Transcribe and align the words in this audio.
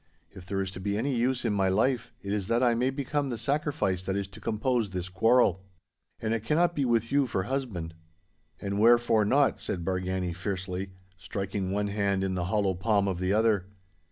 If 0.31 0.47
there 0.47 0.61
is 0.63 0.71
to 0.71 0.79
be 0.79 0.97
any 0.97 1.13
use 1.15 1.45
in 1.45 1.53
my 1.53 1.69
life, 1.69 2.11
it 2.23 2.33
is 2.33 2.47
that 2.47 2.63
I 2.63 2.73
may 2.73 2.89
become 2.89 3.29
the 3.29 3.37
sacrifice 3.37 4.01
that 4.01 4.15
is 4.15 4.25
to 4.29 4.39
compose 4.39 4.89
this 4.89 5.09
quarrel. 5.09 5.63
And 6.19 6.33
it 6.33 6.43
cannot 6.43 6.73
be 6.75 6.85
with 6.85 7.11
you 7.11 7.27
for 7.27 7.43
husband.' 7.43 7.93
'And 8.59 8.79
wherefore 8.79 9.25
not?' 9.25 9.59
said 9.61 9.85
Bargany 9.85 10.35
fiercely, 10.35 10.89
striking 11.19 11.69
one 11.69 11.89
hand 11.89 12.23
into 12.23 12.33
the 12.33 12.45
hollow 12.45 12.73
palm 12.73 13.07
of 13.07 13.19
the 13.19 13.31
other. 13.31 13.67